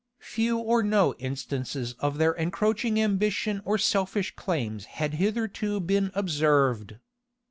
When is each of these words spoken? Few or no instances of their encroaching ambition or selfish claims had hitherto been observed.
Few 0.17 0.57
or 0.57 0.81
no 0.81 1.13
instances 1.19 1.93
of 1.99 2.17
their 2.17 2.31
encroaching 2.31 2.99
ambition 2.99 3.61
or 3.65 3.77
selfish 3.77 4.35
claims 4.35 4.85
had 4.85 5.13
hitherto 5.21 5.79
been 5.79 6.09
observed. 6.15 6.95